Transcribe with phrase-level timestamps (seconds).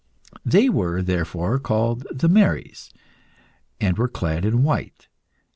[0.43, 2.89] They were, therefore, called the Marys,
[3.79, 5.09] and were clad in white.